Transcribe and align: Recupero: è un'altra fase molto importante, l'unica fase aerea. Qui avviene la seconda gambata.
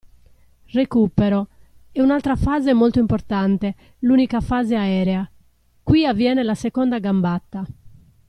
Recupero: 0.71 1.49
è 1.91 2.01
un'altra 2.01 2.35
fase 2.35 2.73
molto 2.73 2.97
importante, 2.97 3.75
l'unica 3.99 4.41
fase 4.41 4.73
aerea. 4.75 5.29
Qui 5.83 6.07
avviene 6.07 6.41
la 6.41 6.55
seconda 6.55 6.97
gambata. 6.97 7.63